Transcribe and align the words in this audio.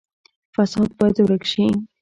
فساد 0.53 0.89
باید 0.99 1.17
ورک 1.21 1.43
شي 1.51 1.65